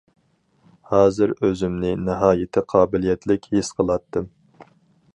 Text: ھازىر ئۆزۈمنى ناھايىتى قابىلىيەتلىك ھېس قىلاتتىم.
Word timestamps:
ھازىر 0.93 1.33
ئۆزۈمنى 1.35 1.93
ناھايىتى 2.07 2.65
قابىلىيەتلىك 2.75 3.49
ھېس 3.55 3.73
قىلاتتىم. 3.81 4.31